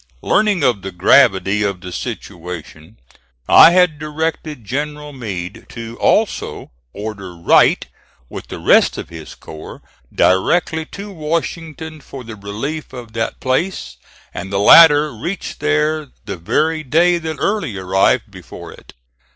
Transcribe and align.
Learning 0.23 0.63
of 0.63 0.81
the 0.81 0.91
gravity 0.91 1.61
of 1.61 1.81
the 1.81 1.91
situation 1.91 2.97
I 3.47 3.69
had 3.69 3.99
directed 3.99 4.65
General 4.65 5.13
Meade 5.13 5.67
to 5.69 5.95
also 5.99 6.71
order 6.91 7.37
Wright 7.37 7.85
with 8.27 8.47
the 8.47 8.57
rest 8.57 8.97
of 8.97 9.09
his 9.09 9.35
corps 9.35 9.83
directly 10.11 10.85
to 10.87 11.11
Washington 11.11 12.01
for 12.01 12.23
the 12.23 12.35
relief 12.35 12.93
of 12.93 13.13
that 13.13 13.39
place, 13.39 13.97
and 14.33 14.51
the 14.51 14.57
latter 14.57 15.13
reached 15.15 15.59
there 15.59 16.07
the 16.25 16.35
very 16.37 16.81
day 16.81 17.19
that 17.19 17.37
Early 17.37 17.77
arrived 17.77 18.31
before 18.31 18.71
it. 18.71 18.95